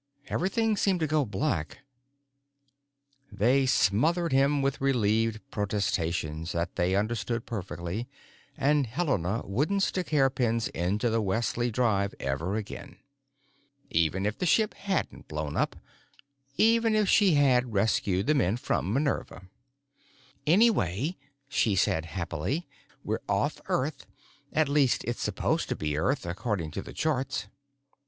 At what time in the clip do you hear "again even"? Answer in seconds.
12.55-14.25